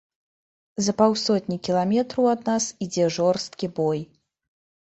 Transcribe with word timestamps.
За 0.85 0.95
паўсотні 1.01 1.57
кіламетраў 1.69 2.31
ад 2.33 2.41
нас 2.49 2.63
ідзе 2.87 3.05
жорсткі 3.19 3.73
бой. 3.81 3.99